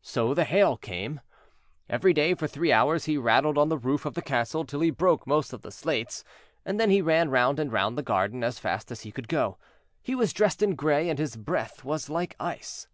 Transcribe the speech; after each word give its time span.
So 0.00 0.34
the 0.34 0.42
Hail 0.42 0.76
came. 0.76 1.20
Every 1.88 2.12
day 2.12 2.34
for 2.34 2.48
three 2.48 2.72
hours 2.72 3.04
he 3.04 3.16
rattled 3.16 3.56
on 3.56 3.68
the 3.68 3.78
roof 3.78 4.04
of 4.04 4.14
the 4.14 4.20
castle 4.20 4.64
till 4.64 4.80
he 4.80 4.90
broke 4.90 5.24
most 5.24 5.52
of 5.52 5.62
the 5.62 5.70
slates, 5.70 6.24
and 6.64 6.80
then 6.80 6.90
he 6.90 7.00
ran 7.00 7.30
round 7.30 7.60
and 7.60 7.70
round 7.70 7.96
the 7.96 8.02
garden 8.02 8.42
as 8.42 8.58
fast 8.58 8.90
as 8.90 9.02
he 9.02 9.12
could 9.12 9.28
go. 9.28 9.58
He 10.02 10.16
was 10.16 10.32
dressed 10.32 10.64
in 10.64 10.74
grey, 10.74 11.08
and 11.08 11.16
his 11.20 11.36
breath 11.36 11.84
was 11.84 12.10
like 12.10 12.34
ice. 12.40 12.88